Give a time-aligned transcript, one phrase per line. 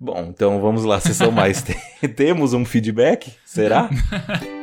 [0.00, 1.62] Bom, então vamos lá, sessão mais.
[2.16, 3.34] Temos um feedback?
[3.44, 3.90] Será?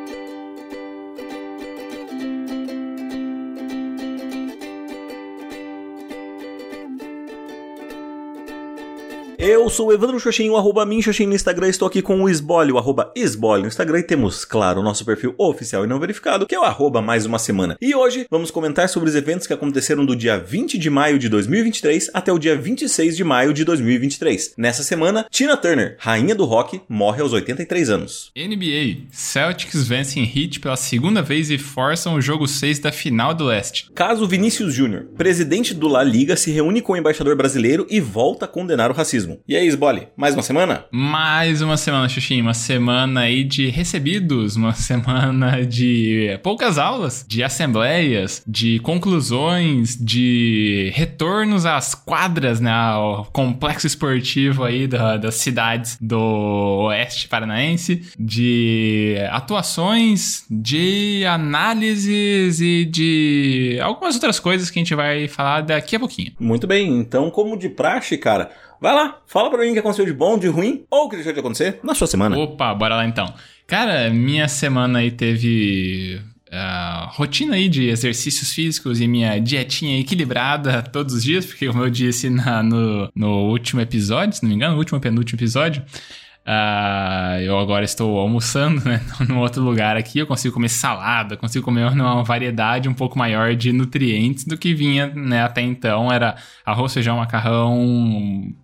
[9.50, 11.70] Eu sou o Evandro Xoxin, o arroba Minxoxin no Instagram.
[11.70, 14.00] Estou aqui com o Esbole, o arroba Esbole no Instagram.
[14.00, 17.26] E temos, claro, o nosso perfil oficial e não verificado, que é o arroba mais
[17.26, 17.78] uma semana.
[17.80, 21.30] E hoje vamos comentar sobre os eventos que aconteceram do dia 20 de maio de
[21.30, 24.56] 2023 até o dia 26 de maio de 2023.
[24.58, 28.34] Nessa semana, Tina Turner, rainha do rock, morre aos 83 anos.
[28.36, 33.46] NBA, Celtics vencem Heat pela segunda vez e forçam o jogo 6 da final do
[33.46, 33.90] leste.
[33.96, 38.44] Caso Vinícius Júnior, presidente do La Liga, se reúne com o embaixador brasileiro e volta
[38.44, 39.37] a condenar o racismo.
[39.48, 40.86] E aí, Sbole, mais uma semana?
[40.92, 42.44] Mais uma semana, Xuxinho.
[42.44, 50.92] Uma semana aí de recebidos, uma semana de poucas aulas, de assembleias, de conclusões, de
[50.94, 52.72] retornos às quadras, né?
[52.72, 62.86] Ao complexo esportivo aí da, das cidades do oeste paranaense, de atuações, de análises e
[62.86, 66.32] de algumas outras coisas que a gente vai falar daqui a pouquinho.
[66.40, 70.06] Muito bem, então, como de praxe, cara, Vai lá, fala pra mim o que aconteceu
[70.06, 72.38] de bom, de ruim ou o que deixou de acontecer na sua semana.
[72.38, 73.34] Opa, bora lá então.
[73.66, 80.82] Cara, minha semana aí teve uh, rotina aí de exercícios físicos e minha dietinha equilibrada
[80.82, 84.56] todos os dias, porque como eu disse na, no, no último episódio, se não me
[84.56, 85.84] engano, no último penúltimo episódio,
[86.48, 89.02] Uh, eu agora estou almoçando, né?
[89.28, 93.54] Num outro lugar aqui, eu consigo comer salada, consigo comer uma variedade um pouco maior
[93.54, 95.44] de nutrientes do que vinha, né?
[95.44, 97.78] Até então era arroz, feijão, macarrão,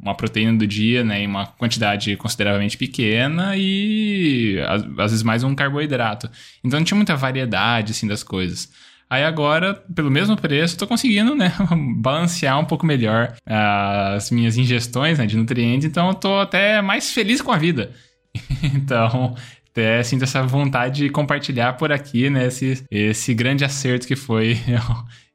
[0.01, 1.23] uma proteína do dia, né?
[1.23, 6.29] Em uma quantidade consideravelmente pequena e às vezes mais um carboidrato.
[6.63, 8.71] Então não tinha muita variedade, assim, das coisas.
[9.13, 11.53] Aí agora, pelo mesmo preço, tô conseguindo, né,
[12.01, 17.39] balancear um pouco melhor as minhas ingestões né, de nutrientes, então tô até mais feliz
[17.39, 17.91] com a vida.
[18.73, 19.35] então,
[19.69, 24.57] até sinto essa vontade de compartilhar por aqui, né, esse, esse grande acerto que foi
[24.67, 24.81] eu,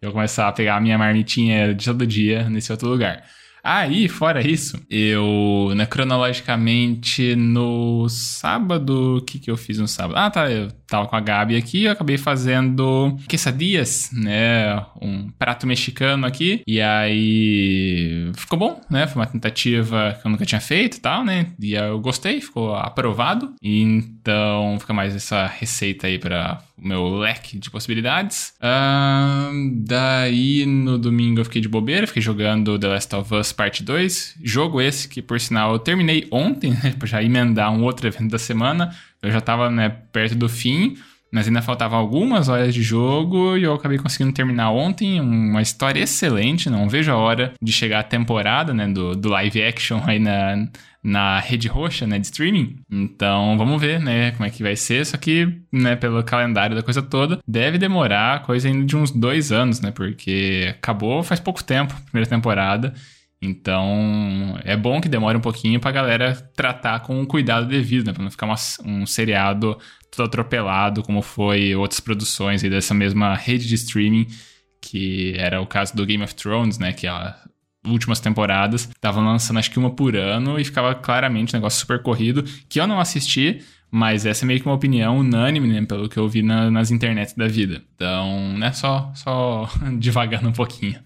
[0.02, 3.22] eu começar a pegar a minha marmitinha de todo dia nesse outro lugar.
[3.62, 10.16] Aí, fora isso, eu, né, cronologicamente, no sábado, o que que eu fiz no sábado?
[10.16, 15.66] Ah, tá, eu tava com a Gabi aqui, eu acabei fazendo quesadillas, né, um prato
[15.66, 20.96] mexicano aqui, e aí ficou bom, né, foi uma tentativa que eu nunca tinha feito
[20.96, 26.62] e tal, né, e eu gostei, ficou aprovado, então fica mais essa receita aí para
[26.82, 28.54] o meu leque de possibilidades.
[29.82, 34.36] Daí no domingo eu fiquei de bobeira, fiquei jogando The Last of Us Parte 2.
[34.42, 38.30] Jogo esse que, por sinal, eu terminei ontem, né, pra já emendar um outro evento
[38.30, 38.94] da semana.
[39.22, 40.96] Eu já tava né, perto do fim.
[41.30, 45.20] Mas ainda faltavam algumas horas de jogo e eu acabei conseguindo terminar ontem.
[45.20, 49.62] Uma história excelente, não vejo a hora de chegar a temporada né, do, do live
[49.62, 50.66] action aí na,
[51.02, 52.80] na rede roxa, né, de streaming.
[52.90, 55.04] Então, vamos ver, né, como é que vai ser.
[55.04, 59.52] Só que, né, pelo calendário da coisa toda, deve demorar coisa ainda de uns dois
[59.52, 62.94] anos, né, porque acabou faz pouco tempo a primeira temporada.
[63.40, 68.12] Então, é bom que demore um pouquinho pra galera tratar com o cuidado devido, né,
[68.12, 69.78] pra não ficar uma, um seriado
[70.10, 74.26] todo atropelado, como foi outras produções aí dessa mesma rede de streaming,
[74.80, 77.36] que era o caso do Game of Thrones, né, que a
[77.86, 82.02] últimas temporadas, estavam lançando acho que uma por ano e ficava claramente um negócio super
[82.02, 86.08] corrido, que eu não assisti, mas essa é meio que uma opinião unânime, né, pelo
[86.08, 87.82] que eu vi na, nas internets da vida.
[87.94, 89.68] Então, né, só, só
[89.98, 90.98] devagando um pouquinho.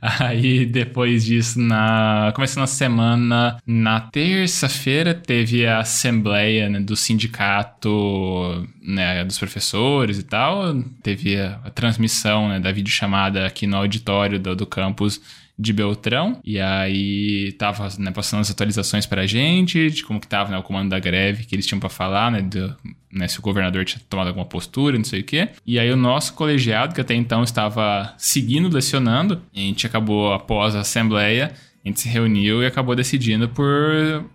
[0.00, 8.68] Aí depois disso, na começando a semana, na terça-feira teve a assembleia né, do sindicato
[8.80, 10.80] né, dos professores e tal.
[11.02, 15.20] Teve a, transmissão né, da videochamada aqui no auditório do, do campus
[15.60, 16.40] de Beltrão.
[16.42, 20.62] E aí tava né, passando as atualizações pra gente, de como que tava né, o
[20.62, 22.74] comando da greve que eles tinham para falar, né, do,
[23.12, 25.50] né, se o governador tinha tomado alguma postura, não sei o quê.
[25.66, 30.74] E aí o nosso colegiado, que até então estava seguindo lecionando, a gente acabou após
[30.74, 34.26] a assembleia a gente se reuniu e acabou decidindo por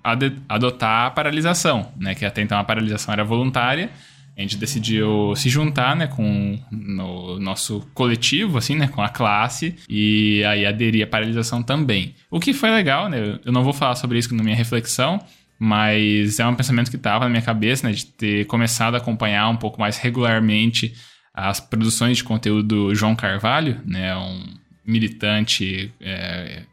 [0.50, 2.16] adotar a paralisação, né?
[2.16, 3.92] Que até então a paralisação era voluntária
[4.38, 9.76] a gente decidiu se juntar, né, com o nosso coletivo, assim, né, com a classe,
[9.88, 12.14] e aí aderir à paralisação também.
[12.30, 15.24] O que foi legal, né, eu não vou falar sobre isso na minha reflexão,
[15.58, 19.48] mas é um pensamento que estava na minha cabeça, né, de ter começado a acompanhar
[19.50, 20.94] um pouco mais regularmente
[21.34, 24.44] as produções de conteúdo do João Carvalho, né, um
[24.86, 26.64] militante é,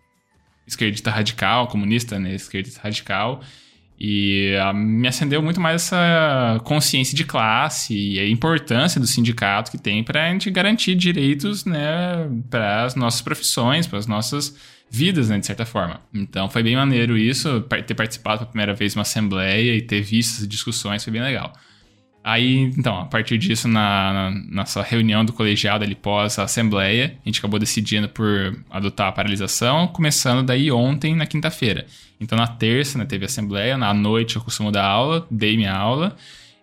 [0.66, 3.40] esquerdista radical, comunista, né, esquerdista radical,
[3.98, 9.70] E uh, me acendeu muito mais essa consciência de classe e a importância do sindicato
[9.70, 14.56] que tem para a gente garantir direitos né, para as nossas profissões, para as nossas
[14.90, 16.00] vidas, né, de certa forma.
[16.12, 20.02] Então foi bem maneiro isso, ter participado pela primeira vez de uma assembleia e ter
[20.02, 21.52] visto as discussões, foi bem legal.
[22.24, 27.16] Aí, então, a partir disso, na, na nossa reunião do colegiado ali pós a assembleia,
[27.24, 31.84] a gente acabou decidindo por adotar a paralisação, começando daí ontem, na quinta-feira.
[32.22, 36.16] Então, na terça, né, teve assembleia, na noite eu costumo dar aula, dei minha aula,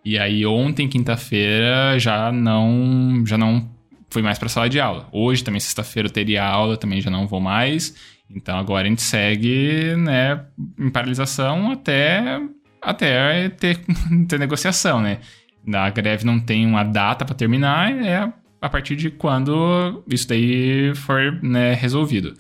[0.03, 3.69] e aí ontem, quinta-feira, já não já não
[4.09, 5.07] fui mais para a sala de aula.
[5.11, 7.93] Hoje, também sexta-feira, eu teria aula, também já não vou mais.
[8.29, 10.45] Então, agora a gente segue, né,
[10.79, 12.41] em paralisação até
[12.81, 13.79] até ter,
[14.27, 15.19] ter negociação, né?
[15.73, 20.93] a greve não tem uma data para terminar, é a partir de quando isso daí
[20.95, 22.33] for né, resolvido.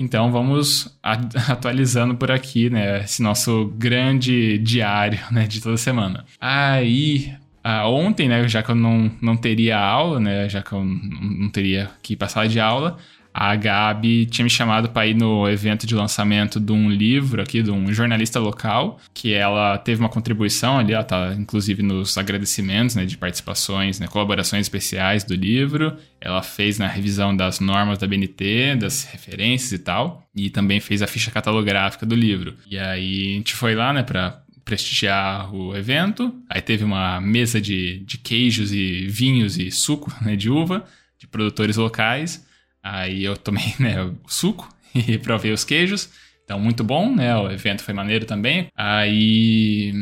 [0.00, 0.98] Então vamos
[1.46, 6.24] atualizando por aqui, né, esse nosso grande diário, né, de toda semana.
[6.40, 7.30] Aí,
[7.62, 11.50] ah, ontem, né, já que eu não, não teria aula, né, já que eu não
[11.50, 12.96] teria que passar de aula,
[13.32, 17.62] a Gabi tinha me chamado para ir no evento de lançamento de um livro aqui,
[17.62, 22.96] de um jornalista local, que ela teve uma contribuição ali, ela tá inclusive nos agradecimentos,
[22.96, 25.96] né, de participações, né, colaborações especiais do livro.
[26.20, 31.02] Ela fez na revisão das normas da BNT, das referências e tal, e também fez
[31.02, 32.54] a ficha catalográfica do livro.
[32.68, 36.32] E aí a gente foi lá, né, para prestigiar o evento.
[36.48, 40.84] Aí teve uma mesa de, de queijos e vinhos e suco né, de uva
[41.18, 42.46] de produtores locais.
[42.82, 46.10] Aí eu tomei né, o suco e provei os queijos.
[46.44, 47.36] Então, muito bom, né?
[47.36, 48.68] O evento foi maneiro também.
[48.76, 49.92] Aí.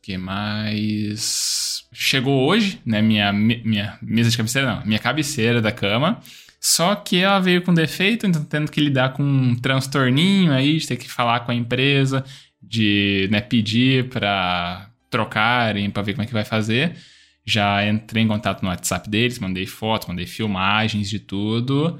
[0.00, 1.84] que mais?
[1.92, 3.02] Chegou hoje, né?
[3.02, 4.86] Minha, minha mesa de cabeceira, não.
[4.86, 6.20] Minha cabeceira da cama.
[6.60, 10.86] Só que ela veio com defeito, então tendo que lidar com um transtorninho aí, de
[10.86, 12.24] ter que falar com a empresa,
[12.60, 16.96] de né, pedir para trocarem, para ver como é que vai fazer.
[17.44, 21.98] Já entrei em contato no WhatsApp deles, mandei fotos, mandei filmagens de tudo.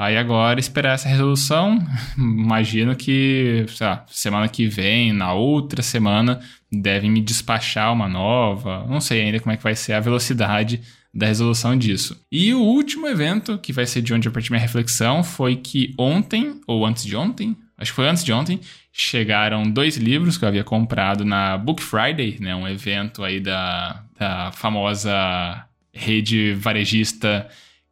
[0.00, 1.78] Aí agora esperar essa resolução.
[2.16, 6.40] Imagino que, sei lá, semana que vem, na outra semana,
[6.72, 8.86] devem me despachar uma nova.
[8.88, 10.80] Não sei ainda como é que vai ser a velocidade
[11.12, 12.18] da resolução disso.
[12.32, 15.94] E o último evento, que vai ser de onde eu parti minha reflexão, foi que
[15.98, 18.58] ontem, ou antes de ontem, acho que foi antes de ontem,
[18.90, 24.02] chegaram dois livros que eu havia comprado na Book Friday, né, um evento aí da,
[24.18, 27.46] da famosa rede varejista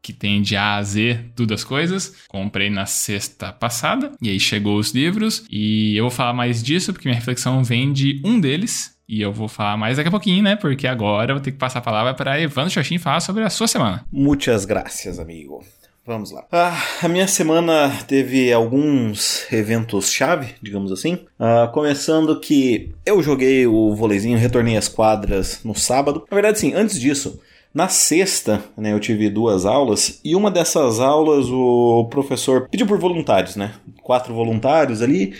[0.08, 2.14] que tem de A a Z tudo as coisas.
[2.28, 6.94] Comprei na sexta passada e aí chegou os livros e eu vou falar mais disso
[6.94, 8.96] porque minha reflexão vem de um deles.
[9.06, 10.56] E eu vou falar mais daqui a pouquinho, né?
[10.56, 13.50] Porque agora eu vou ter que passar a palavra para Evandro Xoxin falar sobre a
[13.50, 14.04] sua semana.
[14.10, 15.62] Muitas graças, amigo.
[16.06, 16.46] Vamos lá.
[16.50, 21.18] Ah, a minha semana teve alguns eventos-chave, digamos assim.
[21.38, 26.24] Ah, começando que eu joguei o voleizinho, retornei às quadras no sábado.
[26.30, 27.38] Na verdade, sim, antes disso,
[27.78, 32.98] na sexta, né, eu tive duas aulas e uma dessas aulas o professor pediu por
[32.98, 33.72] voluntários, né?
[34.02, 35.32] Quatro voluntários ali.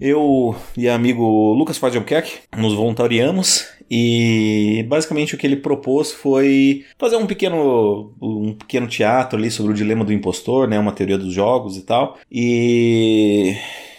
[0.00, 7.16] Eu e amigo Lucas Fazioquec nos voluntariamos e basicamente o que ele propôs foi fazer
[7.16, 10.78] um pequeno, um pequeno teatro ali sobre o dilema do impostor, né?
[10.78, 12.18] Uma teoria dos jogos e tal.
[12.30, 13.56] E.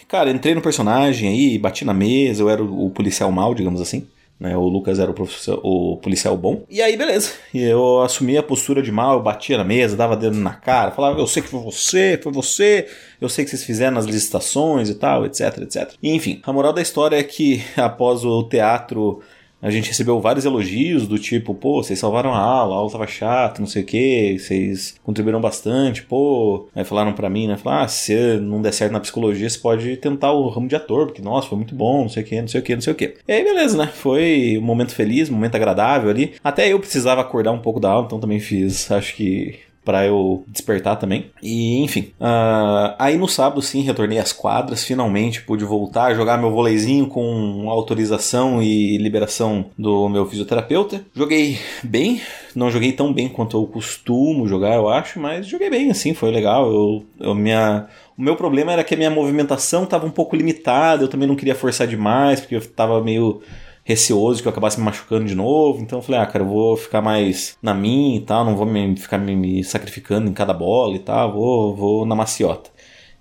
[0.07, 4.07] Cara, entrei no personagem aí, bati na mesa, eu era o policial mal, digamos assim.
[4.41, 4.57] Né?
[4.57, 6.63] O Lucas era o, o policial bom.
[6.67, 7.33] E aí, beleza.
[7.53, 10.89] E eu assumi a postura de mal, eu batia na mesa, dava dedo na cara,
[10.89, 12.87] falava, eu sei que foi você, foi você,
[13.21, 15.93] eu sei que vocês fizeram nas licitações e tal, etc, etc.
[16.01, 19.21] E, enfim, a moral da história é que após o teatro
[19.61, 23.07] a gente recebeu vários elogios do tipo, pô, vocês salvaram a aula, a aula tava
[23.07, 26.67] chata, não sei o que, vocês contribuíram bastante, pô.
[26.75, 27.57] Aí falaram para mim, né?
[27.57, 31.07] Falaram, ah, se não der certo na psicologia, você pode tentar o ramo de ator,
[31.07, 32.93] porque, nossa, foi muito bom, não sei o que, não sei o que, não sei
[32.93, 33.15] o que.
[33.27, 33.87] E aí, beleza, né?
[33.87, 36.33] Foi um momento feliz, um momento agradável ali.
[36.43, 40.43] Até eu precisava acordar um pouco da aula, então também fiz, acho que para eu
[40.47, 41.31] despertar também.
[41.41, 46.37] E enfim, uh, aí no sábado sim retornei às quadras, finalmente pude voltar a jogar
[46.37, 51.03] meu voleizinho com autorização e liberação do meu fisioterapeuta.
[51.15, 52.21] Joguei bem,
[52.55, 56.31] não joguei tão bem quanto eu costumo jogar, eu acho, mas joguei bem assim, foi
[56.31, 56.71] legal.
[56.71, 61.03] Eu, eu minha o meu problema era que a minha movimentação estava um pouco limitada,
[61.03, 63.41] eu também não queria forçar demais, porque eu estava meio
[63.83, 65.81] receoso que eu acabasse me machucando de novo.
[65.81, 68.65] Então eu falei, ah, cara, eu vou ficar mais na minha e tal, não vou
[68.65, 72.69] me, ficar me, me sacrificando em cada bola e tal, vou, vou na maciota.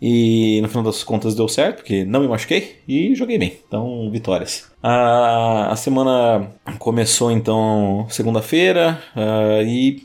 [0.03, 3.59] E no final das contas deu certo, porque não me machuquei e joguei bem.
[3.67, 4.71] Então, vitórias.
[4.83, 10.03] A, a semana começou então segunda-feira uh, e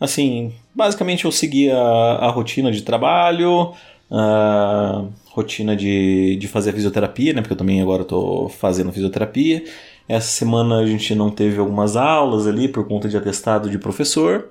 [0.00, 3.72] assim, basicamente eu segui a, a rotina de trabalho,
[4.10, 7.40] a rotina de, de fazer fisioterapia, né?
[7.40, 9.62] Porque eu também agora estou fazendo fisioterapia.
[10.08, 14.50] Essa semana a gente não teve algumas aulas ali por conta de atestado de professor.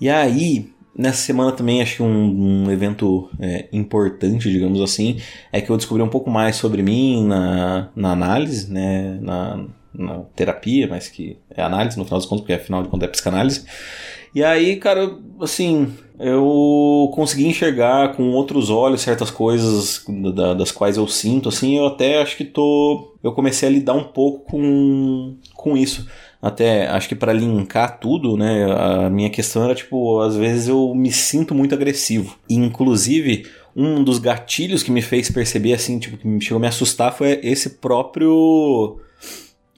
[0.00, 5.20] E aí, nessa semana também acho que um, um evento é, importante, digamos assim,
[5.52, 9.18] é que eu descobri um pouco mais sobre mim na, na análise, né?
[9.20, 9.64] Na,
[9.94, 13.12] na terapia, mas que é análise no final das contas, porque afinal de contas é
[13.12, 13.64] psicanálise.
[14.34, 20.04] E aí, cara, assim, eu consegui enxergar com outros olhos certas coisas
[20.34, 23.14] da, das quais eu sinto, assim, eu até acho que tô.
[23.22, 26.06] Eu comecei a lidar um pouco com, com isso.
[26.40, 28.64] Até acho que para linkar tudo, né?
[29.04, 32.36] A minha questão era tipo, às vezes eu me sinto muito agressivo.
[32.48, 37.12] inclusive, um dos gatilhos que me fez perceber, assim, tipo, que chegou a me assustar
[37.12, 39.00] foi esse próprio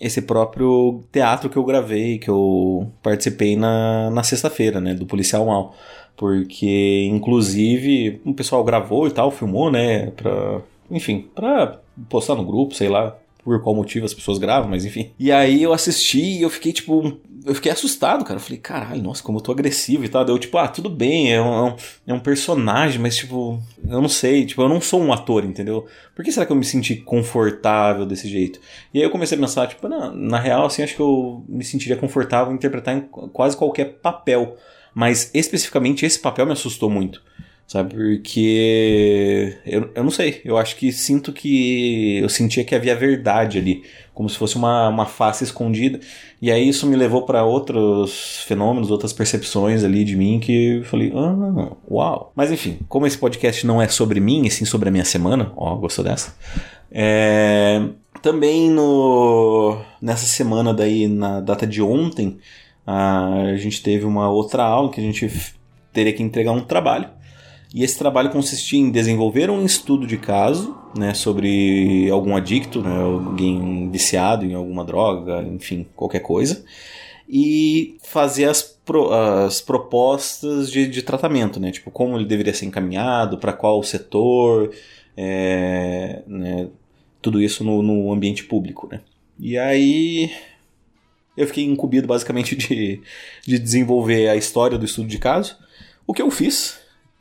[0.00, 5.44] esse próprio teatro que eu gravei, que eu participei na, na sexta-feira, né, do Policial
[5.46, 5.74] Mal.
[6.16, 11.78] Porque, inclusive, o pessoal gravou e tal, filmou, né, pra, enfim, pra
[12.08, 15.10] postar no grupo, sei lá, por qual motivo as pessoas gravam, mas enfim.
[15.18, 18.38] E aí eu assisti e eu fiquei, tipo, eu fiquei assustado, cara.
[18.38, 20.24] Eu falei, caralho, nossa, como eu tô agressivo e tal.
[20.24, 21.74] Deu tipo, ah, tudo bem, é um,
[22.06, 25.44] é um é personagem, mas tipo, eu não sei, tipo, eu não sou um ator,
[25.44, 25.86] entendeu?
[26.14, 28.60] Por que será que eu me senti confortável desse jeito?
[28.92, 31.64] E aí eu comecei a pensar, tipo, na, na real, assim, acho que eu me
[31.64, 33.00] sentiria confortável em interpretar em
[33.32, 34.56] quase qualquer papel.
[34.94, 37.22] Mas especificamente esse papel me assustou muito
[37.70, 37.94] sabe?
[37.94, 43.58] Porque eu, eu não sei, eu acho que sinto que eu sentia que havia verdade
[43.58, 46.00] ali, como se fosse uma, uma face escondida.
[46.42, 50.84] E aí isso me levou para outros fenômenos, outras percepções ali de mim que eu
[50.84, 52.32] falei, ah, uau.
[52.34, 55.52] Mas enfim, como esse podcast não é sobre mim, e sim sobre a minha semana,
[55.56, 56.34] ó, gostou dessa?
[56.90, 57.80] É,
[58.20, 62.38] também no nessa semana daí, na data de ontem,
[62.84, 65.30] a gente teve uma outra aula que a gente
[65.92, 67.19] teria que entregar um trabalho.
[67.72, 73.00] E esse trabalho consistia em desenvolver um estudo de caso né, sobre algum adicto, né,
[73.00, 76.64] alguém viciado em alguma droga, enfim, qualquer coisa,
[77.28, 82.66] e fazer as, pro, as propostas de, de tratamento, né, tipo como ele deveria ser
[82.66, 84.72] encaminhado, para qual setor,
[85.16, 86.68] é, né,
[87.22, 88.88] tudo isso no, no ambiente público.
[88.90, 89.00] Né.
[89.38, 90.32] E aí
[91.36, 93.00] eu fiquei incumbido basicamente de,
[93.46, 95.56] de desenvolver a história do estudo de caso,
[96.04, 96.80] o que eu fiz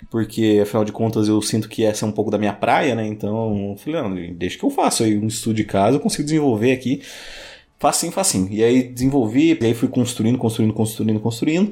[0.10, 3.06] porque afinal de contas eu sinto que essa é um pouco da minha praia, né?
[3.06, 6.24] Então, eu falei, não, deixa que eu faço aí um estudo de casa, eu consigo
[6.24, 7.02] desenvolver aqui.
[7.80, 8.50] Facinho, facinho.
[8.52, 11.72] E aí desenvolvi, e aí fui construindo, construindo, construindo, construindo.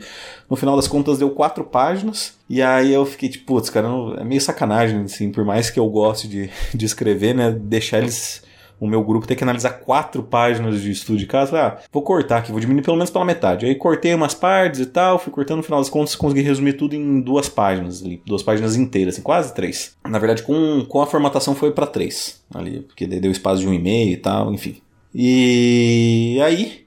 [0.49, 2.35] No final das contas deu quatro páginas.
[2.49, 5.89] E aí eu fiquei tipo, putz, cara, é meio sacanagem, assim, por mais que eu
[5.89, 7.51] goste de, de escrever, né?
[7.51, 8.41] Deixar eles
[8.79, 11.55] o meu grupo ter que analisar quatro páginas de estudo de caso.
[11.55, 13.65] Ah, vou cortar aqui, vou diminuir pelo menos pela metade.
[13.65, 16.95] Aí cortei umas partes e tal, fui cortando, no final das contas consegui resumir tudo
[16.95, 19.95] em duas páginas ali, duas páginas inteiras, assim, quase três.
[20.07, 23.73] Na verdade, com, com a formatação foi para três ali, porque deu espaço de um
[23.73, 24.77] e-mail e tal, enfim.
[25.13, 26.86] E aí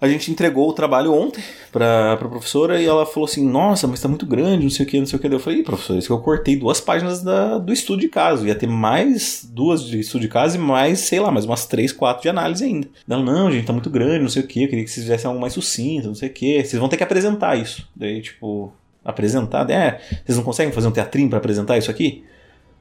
[0.00, 4.00] a gente entregou o trabalho ontem pra, pra professora e ela falou assim: Nossa, mas
[4.00, 5.26] tá muito grande, não sei o que, não sei o que.
[5.26, 8.46] Eu falei: Professor, isso que eu cortei duas páginas da, do estudo de caso.
[8.46, 11.92] Ia ter mais duas de estudo de caso e mais, sei lá, mais umas três,
[11.92, 12.88] quatro de análise ainda.
[13.08, 14.62] Ela: Não, gente, tá muito grande, não sei o que.
[14.62, 16.64] Eu queria que vocês fizessem algo mais sucinto, não sei o que.
[16.64, 17.86] Vocês vão ter que apresentar isso.
[17.94, 18.72] Daí, tipo,
[19.04, 19.68] apresentar?
[19.70, 22.24] É, vocês não conseguem fazer um teatrinho para apresentar isso aqui?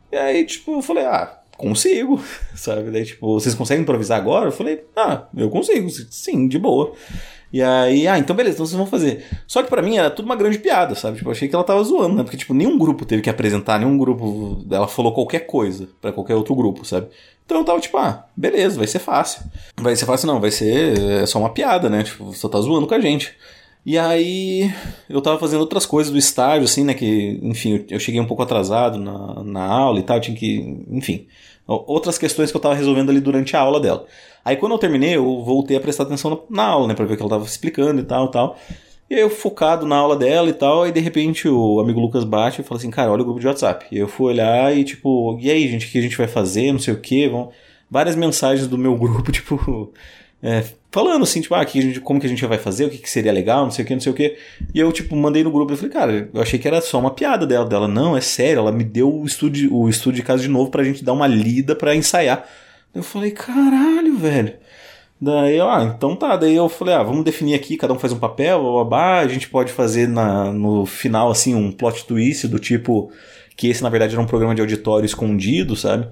[0.10, 2.20] E aí, tipo, eu falei: Ah consigo,
[2.56, 2.90] sabe?
[2.90, 4.48] Daí, tipo, vocês conseguem improvisar agora?
[4.48, 6.94] Eu falei, ah, eu consigo, sim, de boa.
[7.52, 9.26] E aí, ah, então beleza, então vocês vão fazer.
[9.48, 11.18] Só que para mim era tudo uma grande piada, sabe?
[11.18, 12.24] Tipo, eu achei que ela tava zoando, né?
[12.24, 14.64] Porque, tipo, nenhum grupo teve que apresentar, nenhum grupo.
[14.70, 17.08] Ela falou qualquer coisa para qualquer outro grupo, sabe?
[17.46, 19.42] Então eu tava tipo, ah, beleza, vai ser fácil.
[19.76, 22.04] Vai ser fácil, não, vai ser é só uma piada, né?
[22.04, 23.36] Tipo, você tá zoando com a gente.
[23.86, 24.72] E aí
[25.10, 26.94] eu tava fazendo outras coisas do estágio, assim, né?
[26.94, 31.28] Que, enfim, eu cheguei um pouco atrasado na, na aula e tal, tinha que, enfim,
[31.66, 34.06] outras questões que eu tava resolvendo ali durante a aula dela.
[34.44, 37.18] Aí quando eu terminei, eu voltei a prestar atenção na aula, né, pra ver o
[37.18, 38.58] que ela tava explicando e tal e tal.
[39.10, 42.24] E aí eu focado na aula dela e tal, e de repente o amigo Lucas
[42.24, 43.86] bate e fala assim, cara, olha o grupo de WhatsApp.
[43.92, 46.72] E eu fui olhar e tipo, e aí, gente, o que a gente vai fazer,
[46.72, 47.50] não sei o que, vão...
[47.90, 49.92] Várias mensagens do meu grupo, tipo,
[50.42, 52.98] é, falando assim, tipo, ah, que gente, como que a gente vai fazer, o que,
[52.98, 54.38] que seria legal, não sei o que, não sei o que.
[54.74, 57.12] E eu, tipo, mandei no grupo e falei, cara, eu achei que era só uma
[57.12, 57.66] piada dela.
[57.66, 60.72] Dela, não, é sério, ela me deu o estúdio, o estúdio de casa de novo
[60.72, 62.48] pra gente dar uma lida pra ensaiar.
[62.94, 64.54] Eu falei, caralho, velho.
[65.22, 66.38] Daí, ah, então tá.
[66.38, 69.20] Daí eu falei, ah, vamos definir aqui, cada um faz um papel, babá.
[69.20, 73.12] A gente pode fazer na, no final, assim, um plot twist do tipo
[73.58, 76.08] que esse, na verdade, era um programa de auditório escondido, sabe?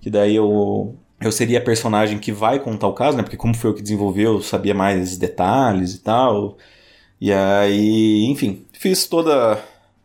[0.00, 3.22] Que daí eu eu seria a personagem que vai contar o caso, né?
[3.22, 6.56] Porque como foi eu que desenvolveu, eu sabia mais detalhes e tal.
[7.20, 9.62] E aí, enfim, fiz toda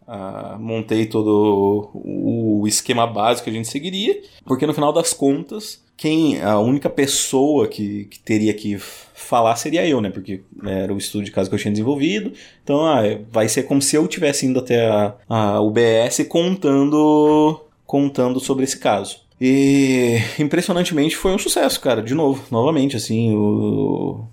[0.08, 5.14] a, montei todo o, o esquema básico que a gente seguiria, porque no final das
[5.14, 10.10] contas, quem a única pessoa que, que teria que falar seria eu, né?
[10.10, 12.32] Porque era o estudo de caso que eu tinha desenvolvido.
[12.64, 18.40] Então, ah, vai ser como se eu tivesse indo até a, a UBS contando contando
[18.40, 19.27] sobre esse caso.
[19.39, 22.01] E impressionantemente foi um sucesso, cara.
[22.01, 24.27] De novo, novamente, assim, eu,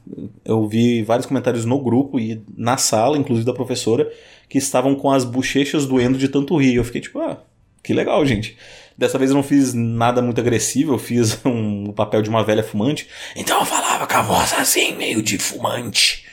[0.45, 4.11] eu vi vários comentários no grupo e na sala, inclusive da professora,
[4.49, 6.77] que estavam com as bochechas doendo de tanto rir.
[6.77, 7.39] Eu fiquei tipo, ah,
[7.83, 8.57] que legal, gente.
[8.97, 12.43] Dessa vez eu não fiz nada muito agressivo, eu fiz um, o papel de uma
[12.43, 13.07] velha fumante.
[13.37, 16.25] Então eu falava com a voz assim, meio de fumante.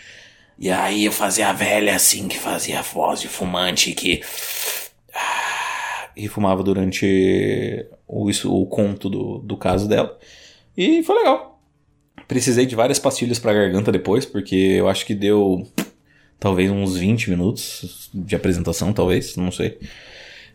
[0.57, 4.21] E aí eu fazia a velha assim, que fazia a voz de fumante, que.
[5.13, 5.40] Ah,
[6.15, 10.17] e fumava durante o, isso, o conto do, do caso dela.
[10.75, 11.59] E foi legal.
[12.27, 15.67] Precisei de várias pastilhas pra garganta depois, porque eu acho que deu
[16.39, 19.79] talvez uns 20 minutos de apresentação, talvez, não sei.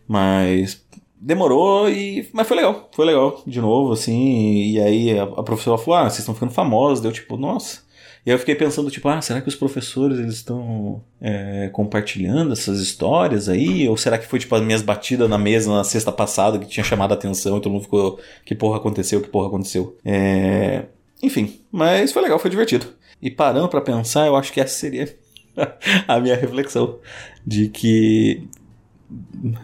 [0.07, 0.85] Mas
[1.19, 5.77] demorou e mas foi legal, foi legal de novo assim, e aí a, a professora
[5.77, 7.01] falou: "Ah, vocês estão ficando famosos".
[7.01, 7.81] Deu tipo, nossa,
[8.27, 12.51] e aí eu fiquei pensando, tipo, ah, será que os professores eles estão é, compartilhando
[12.51, 13.87] essas histórias aí?
[13.87, 16.83] Ou será que foi, tipo, as minhas batidas na mesa na sexta passada que tinha
[16.83, 19.95] chamado a atenção e todo mundo ficou, que porra aconteceu, que porra aconteceu?
[20.03, 20.83] É...
[21.23, 22.87] Enfim, mas foi legal, foi divertido.
[23.21, 25.17] E parando para pensar, eu acho que essa seria
[26.05, 26.99] a minha reflexão.
[27.45, 28.45] De que.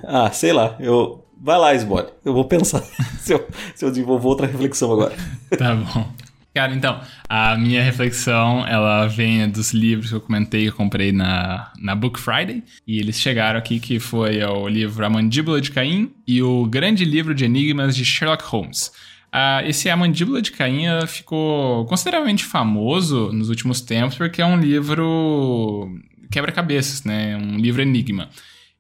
[0.05, 1.22] Ah, sei lá, eu.
[1.38, 2.13] Vai lá, Sbot.
[2.24, 2.82] Eu vou pensar
[3.20, 5.13] se, eu, se eu desenvolvo outra reflexão agora.
[5.58, 6.23] Tá bom.
[6.53, 11.12] Cara, então, a minha reflexão, ela vem dos livros que eu comentei, que eu comprei
[11.12, 12.63] na, na Book Friday.
[12.86, 17.05] E eles chegaram aqui, que foi o livro A Mandíbula de Caim e o Grande
[17.05, 18.91] Livro de Enigmas de Sherlock Holmes.
[19.33, 24.60] Uh, esse A Mandíbula de Caim ficou consideravelmente famoso nos últimos tempos, porque é um
[24.60, 25.89] livro
[26.29, 27.36] quebra-cabeças, né?
[27.36, 28.29] Um livro enigma.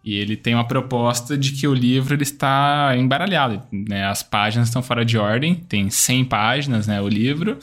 [0.03, 4.05] E ele tem uma proposta de que o livro ele está embaralhado, né?
[4.05, 7.57] As páginas estão fora de ordem, tem 100 páginas, né, o livro.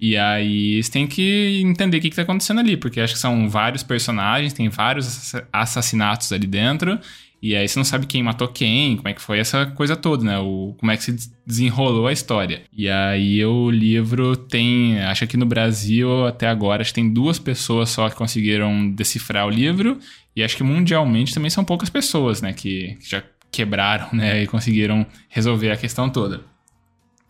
[0.00, 3.48] E aí você tem que entender o que está acontecendo ali, porque acho que são
[3.48, 6.98] vários personagens, tem vários assassinatos ali dentro,
[7.46, 10.24] e aí você não sabe quem matou quem, como é que foi essa coisa toda,
[10.24, 10.38] né?
[10.38, 12.62] O, como é que se desenrolou a história.
[12.72, 17.38] E aí o livro tem, acho que no Brasil até agora, acho que tem duas
[17.38, 19.98] pessoas só que conseguiram decifrar o livro,
[20.34, 24.46] e acho que mundialmente também são poucas pessoas, né, que, que já quebraram, né, e
[24.46, 26.40] conseguiram resolver a questão toda.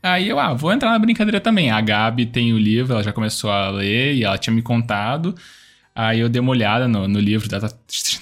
[0.01, 1.73] Aí eu, ah, vou entrar na brincadeira também.
[1.73, 5.35] A Gabi tem o livro, ela já começou a ler e ela tinha me contado.
[5.97, 7.61] Aí eu dei uma olhada no, no livro, tá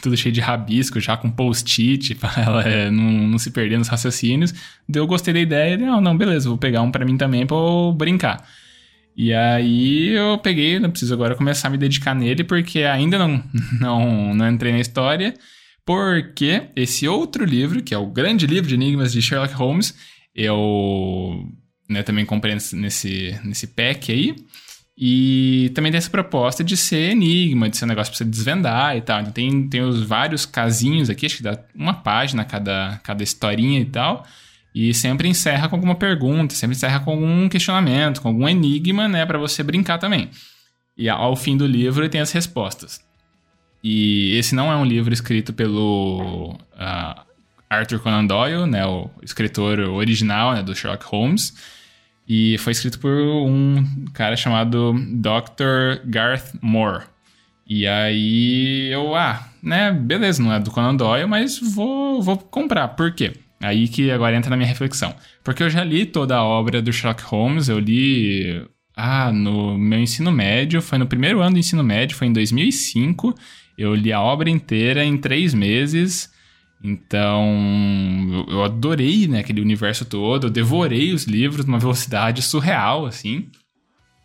[0.03, 3.89] tudo cheio de rabisco, já com post-it, pra ela é, não, não se perder nos
[3.89, 4.53] raciocínios.
[4.95, 7.95] Eu gostei da ideia não, não, beleza, vou pegar um para mim também pra eu
[7.97, 8.47] brincar.
[9.17, 13.43] E aí eu peguei, não preciso agora começar a me dedicar nele, porque ainda não,
[13.81, 15.35] não, não entrei na história,
[15.85, 19.95] porque esse outro livro, que é o grande livro de enigmas de Sherlock Holmes,
[20.35, 21.47] eu
[21.89, 24.37] né, também comprei nesse, nesse pack aí,
[24.97, 28.97] e também tem essa proposta de ser enigma, de ser um negócio pra você desvendar
[28.97, 29.21] e tal.
[29.21, 33.81] Então tem, tem os vários casinhos aqui, acho que dá uma página cada, cada historinha
[33.81, 34.27] e tal.
[34.75, 39.25] E sempre encerra com alguma pergunta, sempre encerra com algum questionamento, com algum enigma, né,
[39.27, 40.31] para você brincar também.
[40.97, 43.01] E ao fim do livro tem as respostas.
[43.83, 47.21] E esse não é um livro escrito pelo uh,
[47.69, 51.55] Arthur Conan Doyle, né, o escritor original né, do Sherlock Holmes.
[52.29, 56.07] E foi escrito por um cara chamado Dr.
[56.07, 57.05] Garth Moore.
[57.67, 62.89] E aí eu, ah, né, beleza, não é do Conan Doyle, mas vou, vou comprar.
[62.89, 63.33] Por quê?
[63.61, 65.15] Aí que agora entra na minha reflexão.
[65.45, 68.67] Porque eu já li toda a obra do Sherlock Holmes, eu li.
[68.95, 73.35] Ah, no meu ensino médio, foi no primeiro ano do ensino médio, foi em 2005.
[73.79, 76.31] Eu li a obra inteira em três meses.
[76.85, 83.49] Então, eu adorei né, aquele universo todo, eu devorei os livros numa velocidade surreal, assim.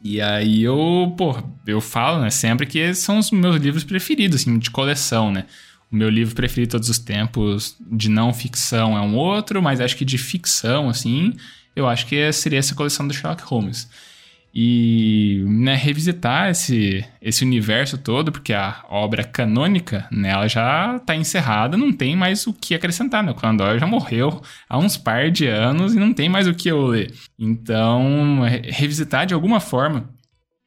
[0.04, 1.36] E aí eu, pô,
[1.68, 5.46] eu falo, né, sempre que são os meus livros preferidos, assim, de coleção, né?
[5.92, 9.96] O meu livro preferido todos os tempos de não ficção é um outro, mas acho
[9.96, 11.34] que de ficção, assim,
[11.76, 13.88] eu acho que seria essa coleção do Sherlock Holmes.
[14.54, 21.16] E né, revisitar esse, esse universo todo, porque a obra canônica, né, ela já está
[21.16, 23.24] encerrada, não tem mais o que acrescentar.
[23.24, 23.32] Né?
[23.32, 26.54] O Conan Doyle já morreu há uns par de anos e não tem mais o
[26.54, 27.14] que eu ler.
[27.38, 30.10] Então, revisitar de alguma forma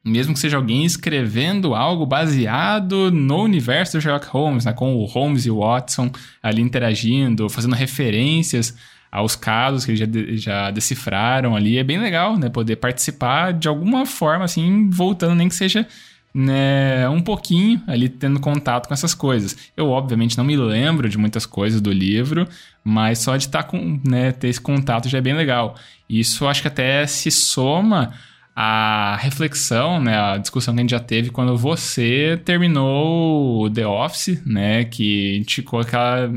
[0.03, 5.05] mesmo que seja alguém escrevendo algo baseado no universo do Sherlock Holmes, né, com o
[5.05, 8.75] Holmes e o Watson ali interagindo, fazendo referências
[9.11, 13.67] aos casos que eles já, já decifraram ali, é bem legal, né, poder participar de
[13.67, 15.85] alguma forma, assim, voltando, nem que seja
[16.33, 19.57] né, um pouquinho ali tendo contato com essas coisas.
[19.75, 22.47] Eu, obviamente, não me lembro de muitas coisas do livro,
[22.83, 25.75] mas só de estar tá com, né, ter esse contato já é bem legal.
[26.09, 28.13] Isso acho que até se soma
[28.55, 33.85] à reflexão, né, a discussão que a gente já teve quando você terminou o The
[33.85, 36.31] Office, né, que indicou aquela...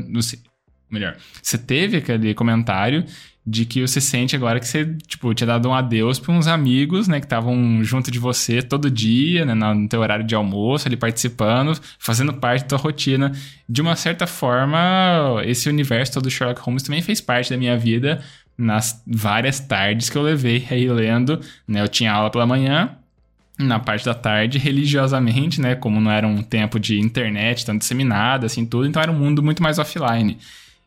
[0.95, 3.03] Melhor, você teve aquele comentário
[3.45, 7.07] de que você sente agora que você, tipo, tinha dado um adeus para uns amigos,
[7.09, 10.95] né, que estavam junto de você todo dia, né, no teu horário de almoço, ali
[10.95, 13.33] participando, fazendo parte da tua rotina.
[13.67, 17.77] De uma certa forma, esse universo todo do Sherlock Holmes também fez parte da minha
[17.77, 18.23] vida
[18.57, 22.95] nas várias tardes que eu levei aí lendo, né, eu tinha aula pela manhã,
[23.59, 28.45] na parte da tarde, religiosamente, né, como não era um tempo de internet tão disseminada,
[28.45, 30.37] assim, tudo, então era um mundo muito mais offline.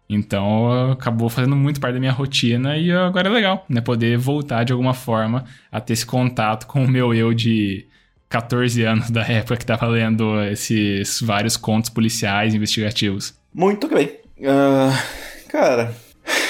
[0.08, 3.80] Então acabou fazendo muito parte da minha rotina e agora é legal, né?
[3.80, 7.86] Poder voltar de alguma forma a ter esse contato com o meu eu de
[8.28, 13.34] 14 anos da época que estava lendo esses vários contos policiais investigativos.
[13.52, 14.18] Muito bem.
[14.38, 15.94] Uh, cara,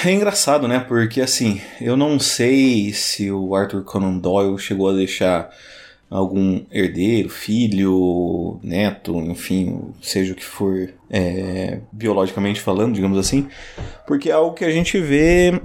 [0.05, 0.79] é engraçado, né?
[0.79, 5.49] Porque assim, eu não sei se o Arthur Conan Doyle chegou a deixar
[6.09, 13.47] algum herdeiro, filho, neto, enfim, seja o que for é, biologicamente falando, digamos assim,
[14.07, 15.61] porque é algo que a gente vê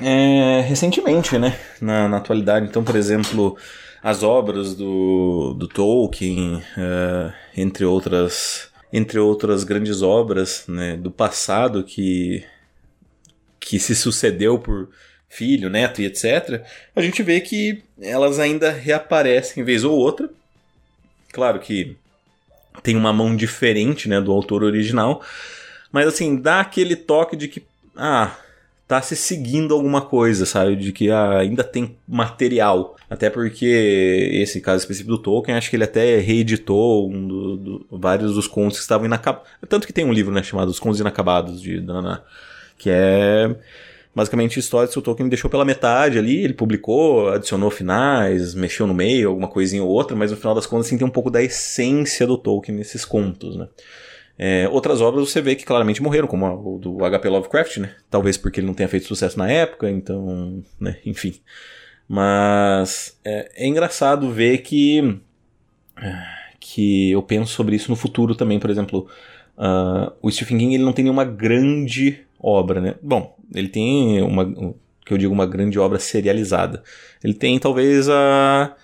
[0.00, 2.66] é, recentemente, né, na, na, atualidade.
[2.66, 3.56] Então, por exemplo,
[4.02, 11.82] as obras do, do Tolkien, uh, entre outras entre outras grandes obras né, do passado
[11.82, 12.44] que
[13.58, 14.90] que se sucedeu por
[15.34, 16.62] filho, neto e etc.,
[16.94, 20.30] a gente vê que elas ainda reaparecem vez ou outra.
[21.32, 21.96] Claro que
[22.82, 25.22] tem uma mão diferente né, do autor original,
[25.90, 27.62] mas assim, dá aquele toque de que,
[27.96, 28.36] ah,
[28.86, 30.76] tá se seguindo alguma coisa, sabe?
[30.76, 32.96] De que ah, ainda tem material.
[33.08, 37.86] Até porque esse caso específico do Tolkien, acho que ele até reeditou um do, do,
[37.90, 39.48] vários dos contos que estavam inacabados.
[39.68, 42.22] Tanto que tem um livro, né, chamado Os Contos Inacabados, de Dana,
[42.78, 43.54] que é
[44.14, 48.94] basicamente histórias que o Tolkien deixou pela metade ali, ele publicou, adicionou finais, mexeu no
[48.94, 51.42] meio, alguma coisinha ou outra, mas no final das contas assim, tem um pouco da
[51.42, 53.68] essência do Tolkien nesses contos, né?
[54.36, 57.28] É, outras obras você vê que claramente morreram, como o do H.P.
[57.28, 57.94] Lovecraft, né?
[58.10, 60.98] Talvez porque ele não tenha feito sucesso na época, então, né?
[61.06, 61.34] Enfim.
[62.08, 65.20] Mas é, é engraçado ver que
[66.58, 69.06] que eu penso sobre isso no futuro também, por exemplo,
[69.56, 72.94] uh, o Stephen King ele não tem nenhuma grande obra, né?
[73.02, 74.44] Bom, ele tem uma,
[75.04, 76.82] que eu digo, uma grande obra serializada.
[77.22, 78.74] Ele tem talvez a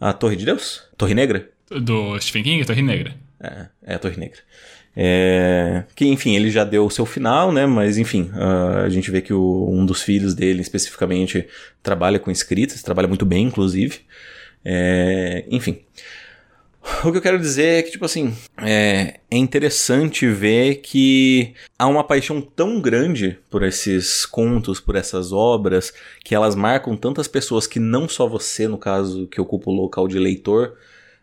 [0.00, 1.48] a Torre de Deus, Torre Negra.
[1.70, 3.14] Do Stephen King, Torre Negra.
[3.40, 4.40] É, é a Torre Negra.
[4.96, 7.66] É, que enfim, ele já deu o seu final, né?
[7.66, 8.30] Mas enfim,
[8.84, 11.46] a gente vê que o, um dos filhos dele especificamente
[11.82, 14.00] trabalha com escritas, trabalha muito bem, inclusive.
[14.64, 15.80] É, enfim.
[17.02, 21.86] O que eu quero dizer é que, tipo assim, é, é interessante ver que há
[21.86, 25.92] uma paixão tão grande por esses contos, por essas obras,
[26.22, 30.06] que elas marcam tantas pessoas que não só você, no caso, que ocupa o local
[30.06, 30.74] de leitor,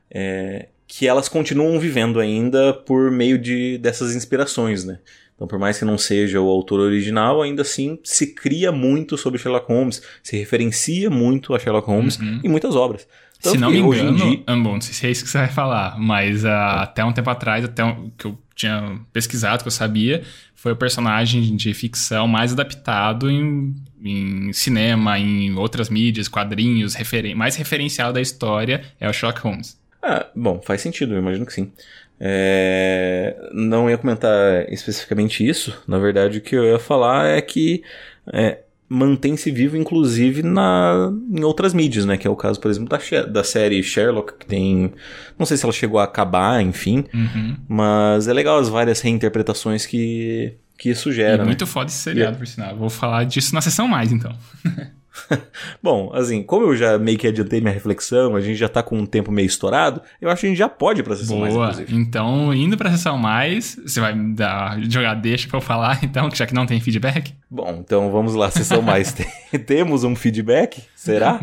[0.10, 5.00] é, que elas continuam vivendo ainda por meio de dessas inspirações, né?
[5.36, 9.40] Então, por mais que não seja o autor original, ainda assim se cria muito sobre
[9.40, 12.42] Sherlock Holmes, se referencia muito a Sherlock Holmes uhum.
[12.44, 13.08] em muitas obras.
[13.42, 14.44] Tanto se não me engano, dia...
[14.46, 17.12] ah, bom, não sei se é isso que você vai falar, mas uh, até um
[17.12, 20.22] tempo atrás, até um, que eu tinha pesquisado, que eu sabia,
[20.56, 23.74] foi o personagem de ficção mais adaptado em,
[24.04, 29.80] em cinema, em outras mídias, quadrinhos, referen mais referencial da história é o Sherlock Holmes.
[30.04, 31.72] Ah, bom, faz sentido, eu imagino que sim.
[32.20, 33.50] É...
[33.52, 37.84] Não ia comentar especificamente isso, na verdade o que eu ia falar é que
[38.32, 38.60] é,
[38.94, 42.18] mantém-se vivo, inclusive, na, em outras mídias, né?
[42.18, 44.92] Que é o caso, por exemplo, da, da série Sherlock, que tem.
[45.40, 47.06] Não sei se ela chegou a acabar, enfim.
[47.14, 47.56] Uhum.
[47.70, 51.36] Mas é legal as várias reinterpretações que, que isso gera.
[51.36, 51.46] E né?
[51.46, 51.72] muito né?
[51.72, 52.76] foda esse seriado, por sinal.
[52.76, 54.36] Vou falar disso na sessão mais, então.
[55.82, 58.98] Bom, assim, como eu já meio que adiantei minha reflexão, a gente já tá com
[58.98, 61.50] um tempo meio estourado, eu acho que a gente já pode ir pra sessão Boa.
[61.50, 61.96] mais, inclusive.
[61.96, 66.46] Então, indo pra sessão mais, você vai dar, jogar deixa pra eu falar, então, já
[66.46, 67.34] que não tem feedback?
[67.50, 69.14] Bom, então vamos lá, sessão mais.
[69.66, 70.82] Temos um feedback?
[70.96, 71.40] Será?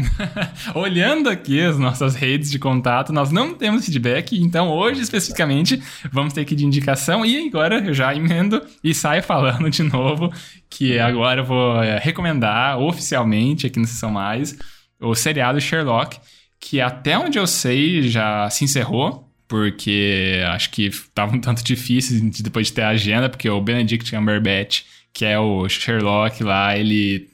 [0.74, 6.32] Olhando aqui as nossas redes de contato, nós não temos feedback, então hoje especificamente vamos
[6.32, 10.32] ter que de indicação e agora eu já emendo e saio falando de novo
[10.70, 14.56] que agora eu vou é, recomendar oficialmente aqui no Sessão Mais
[15.00, 16.18] o seriado Sherlock,
[16.60, 22.30] que até onde eu sei já se encerrou, porque acho que estava um tanto difícil
[22.40, 27.30] depois de ter a agenda, porque o Benedict Cumberbatch, que é o Sherlock lá, ele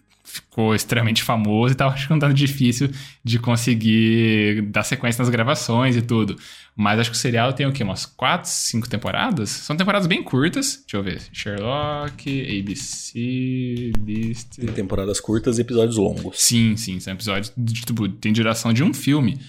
[0.54, 2.88] ficou extremamente famoso e tava ficando difícil
[3.24, 6.36] de conseguir dar sequência nas gravações e tudo.
[6.76, 7.82] Mas acho que o serial tem o quê?
[7.82, 9.50] Umas 4, 5 temporadas?
[9.50, 10.82] São temporadas bem curtas.
[10.82, 11.22] Deixa eu ver.
[11.32, 14.56] Sherlock, ABC, List.
[14.56, 16.40] Tem temporadas curtas e episódios longos.
[16.40, 16.98] Sim, sim.
[17.00, 17.52] São episódios.
[17.56, 19.40] De, tipo, tem duração de um filme.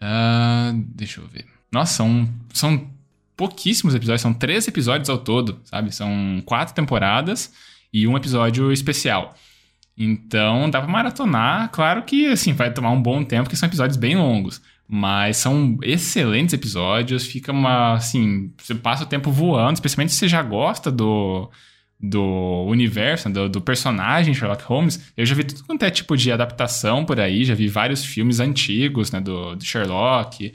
[0.00, 1.46] Uh, deixa eu ver.
[1.72, 2.90] Nossa, são, são
[3.36, 4.22] pouquíssimos episódios.
[4.22, 5.92] São três episódios ao todo, sabe?
[5.94, 7.52] São quatro temporadas
[7.92, 9.36] e um episódio especial.
[10.02, 11.68] Então dá pra maratonar.
[11.70, 14.62] Claro que, assim, vai tomar um bom tempo, porque são episódios bem longos.
[14.88, 20.26] Mas são excelentes episódios, fica uma, assim, você passa o tempo voando, especialmente se você
[20.26, 21.50] já gosta do,
[22.00, 25.12] do universo, do, do, personagem Sherlock Holmes.
[25.14, 28.40] Eu já vi tudo quanto é tipo de adaptação por aí, já vi vários filmes
[28.40, 30.52] antigos, né, do, do Sherlock.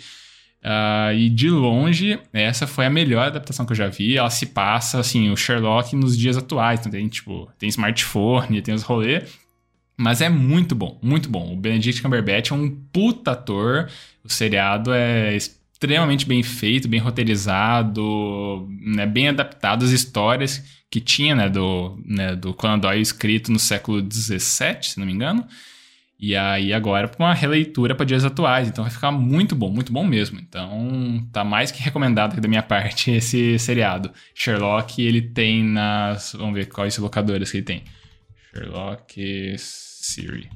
[0.66, 4.18] Uh, e de longe, essa foi a melhor adaptação que eu já vi.
[4.18, 6.80] Ela se passa, assim, o Sherlock nos dias atuais.
[6.80, 9.38] Então tem, tipo, tem smartphone, tem os rolês.
[9.96, 11.54] Mas é muito bom, muito bom.
[11.54, 13.88] O Benedict Cumberbatch é um puta ator.
[14.24, 21.36] O seriado é extremamente bem feito, bem roteirizado, né, bem adaptado às histórias que tinha,
[21.36, 25.46] né, do, né, do Conan Doyle escrito no século XVII, se não me engano.
[26.18, 29.92] E aí agora para uma releitura para dias atuais, então vai ficar muito bom, muito
[29.92, 30.40] bom mesmo.
[30.40, 34.12] Então tá mais que recomendado da minha parte esse seriado.
[34.34, 37.84] Sherlock, ele tem nas, vamos ver quais locadoras que ele tem.
[38.54, 40.50] Sherlock Siri.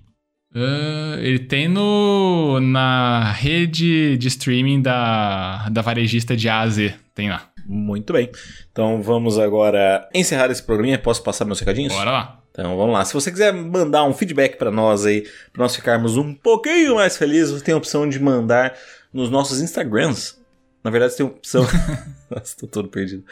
[0.55, 6.95] Uh, ele tem no na rede de streaming da, da varejista de A a Z.
[7.13, 7.49] Tem lá.
[7.67, 8.31] Muito bem.
[8.71, 10.97] Então vamos agora encerrar esse programa.
[10.97, 11.93] Posso passar meus recadinhos?
[11.93, 12.38] Bora lá.
[12.59, 13.05] Então vamos lá.
[13.05, 15.21] Se você quiser mandar um feedback para nós aí,
[15.53, 18.77] para nós ficarmos um pouquinho mais felizes, você tem a opção de mandar
[19.13, 20.37] nos nossos Instagrams.
[20.83, 21.65] Na verdade, você tem a opção.
[22.29, 23.23] Nossa, tô todo perdido.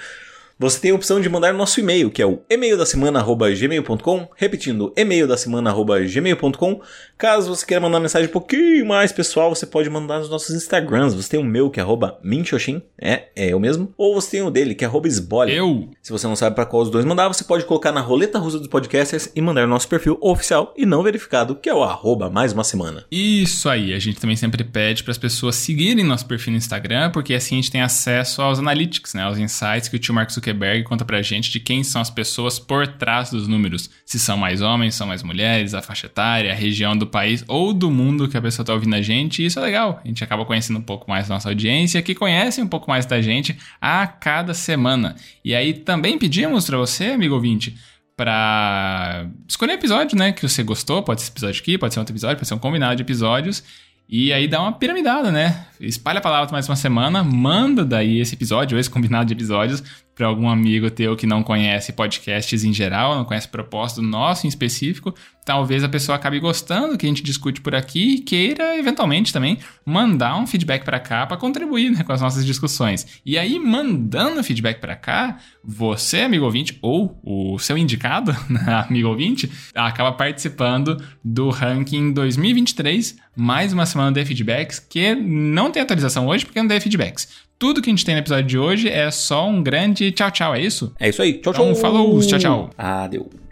[0.59, 4.91] Você tem a opção de mandar nosso e-mail, que é o e-mail da semana@gmail.com, repetindo,
[4.97, 6.81] e-mail da semana@gmail.com.
[7.15, 10.55] Caso você queira mandar uma mensagem um pouquinho mais pessoal, você pode mandar nos nossos
[10.55, 11.13] Instagrams.
[11.13, 11.83] Você tem o meu, que é
[12.23, 15.53] @minxoxin, é, é eu mesmo, ou você tem o dele, que é @esbole.
[15.53, 15.91] Eu.
[16.01, 18.57] Se você não sabe para qual os dois mandar, você pode colocar na roleta russa
[18.57, 22.31] dos podcasters e mandar no nosso perfil oficial e não verificado, que é o arroba
[22.31, 23.05] mais uma semana.
[23.11, 27.11] Isso aí, a gente também sempre pede para as pessoas seguirem nosso perfil no Instagram,
[27.11, 30.46] porque assim a gente tem acesso aos analytics, né, aos insights que o tio Marcos
[30.47, 33.89] Zuckerberg conta pra gente de quem são as pessoas por trás dos números.
[34.05, 37.73] Se são mais homens, são mais mulheres, a faixa etária, a região do país ou
[37.73, 39.43] do mundo que a pessoa tá ouvindo a gente.
[39.43, 39.99] E isso é legal.
[40.03, 43.05] A gente acaba conhecendo um pouco mais da nossa audiência, que conhece um pouco mais
[43.05, 45.15] da gente a cada semana.
[45.43, 47.75] E aí também pedimos para você, amigo ouvinte,
[48.15, 52.37] para escolher episódio, né, que você gostou, pode ser episódio aqui, pode ser outro episódio,
[52.37, 53.63] pode ser um combinado de episódios,
[54.09, 55.67] e aí dá uma piramidada, né?
[55.79, 59.83] Espalha a palavra mais uma semana, manda daí esse episódio, ou esse combinado de episódios,
[60.17, 64.49] para algum amigo teu que não conhece podcasts em geral, não conhece propósito nosso em
[64.49, 65.13] específico,
[65.45, 69.31] talvez a pessoa acabe gostando do que a gente discute por aqui e queira eventualmente
[69.31, 73.21] também mandar um feedback para cá para contribuir né, com as nossas discussões.
[73.23, 79.07] E aí mandando feedback para cá, você, amigo ouvinte, ou o seu indicado, né, amigo
[79.07, 86.27] ouvinte, acaba participando do ranking 2023, mais uma semana de feedbacks que não tem atualização
[86.27, 87.27] hoje porque não tem feedbacks.
[87.59, 90.55] Tudo que a gente tem no episódio de hoje é só um grande tchau, tchau,
[90.55, 90.93] é isso?
[90.99, 91.33] É isso aí.
[91.33, 91.69] Tchau, tchau.
[91.69, 92.69] Então, falou, tchau, tchau.
[92.77, 93.46] Adeus.